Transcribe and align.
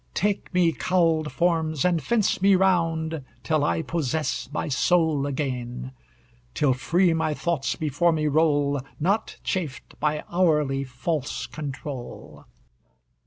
Take 0.15 0.51
me, 0.51 0.71
cowled 0.71 1.31
forms, 1.31 1.85
and 1.85 2.01
fence 2.01 2.41
me 2.41 2.55
round, 2.55 3.23
Till 3.43 3.63
I 3.63 3.83
possess 3.83 4.49
my 4.51 4.67
soul 4.67 5.27
again; 5.27 5.91
Till 6.55 6.73
free 6.73 7.13
my 7.13 7.35
thoughts 7.35 7.75
before 7.75 8.11
me 8.11 8.25
roll, 8.25 8.81
Not 8.99 9.37
chafed 9.43 9.99
by 9.99 10.23
hourly 10.31 10.83
false 10.83 11.45
control! 11.45 12.45